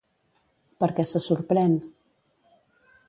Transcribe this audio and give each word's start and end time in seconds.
Per 0.83 0.89
què 0.99 1.05
se 1.11 1.21
sorprèn? 1.25 1.77